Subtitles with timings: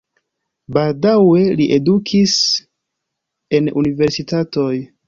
[0.77, 2.35] Baldaŭe li edukis
[3.61, 4.71] en universitatoj.